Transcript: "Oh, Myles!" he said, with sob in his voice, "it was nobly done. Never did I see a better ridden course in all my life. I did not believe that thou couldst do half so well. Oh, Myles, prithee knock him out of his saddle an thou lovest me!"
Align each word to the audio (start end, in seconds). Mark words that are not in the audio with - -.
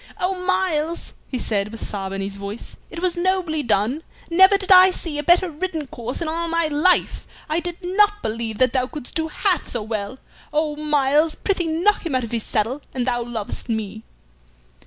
"Oh, 0.19 0.43
Myles!" 0.47 1.13
he 1.27 1.37
said, 1.37 1.67
with 1.67 1.85
sob 1.87 2.11
in 2.11 2.21
his 2.21 2.37
voice, 2.37 2.75
"it 2.89 3.01
was 3.03 3.15
nobly 3.15 3.61
done. 3.61 4.01
Never 4.31 4.57
did 4.57 4.71
I 4.71 4.89
see 4.89 5.19
a 5.19 5.23
better 5.23 5.51
ridden 5.51 5.85
course 5.85 6.21
in 6.23 6.27
all 6.27 6.47
my 6.47 6.65
life. 6.69 7.27
I 7.47 7.59
did 7.59 7.77
not 7.83 8.23
believe 8.23 8.57
that 8.57 8.73
thou 8.73 8.87
couldst 8.87 9.13
do 9.13 9.27
half 9.27 9.67
so 9.67 9.83
well. 9.83 10.17
Oh, 10.51 10.75
Myles, 10.75 11.35
prithee 11.35 11.67
knock 11.67 12.03
him 12.03 12.15
out 12.15 12.23
of 12.23 12.31
his 12.31 12.41
saddle 12.41 12.81
an 12.95 13.03
thou 13.03 13.21
lovest 13.21 13.69
me!" 13.69 14.01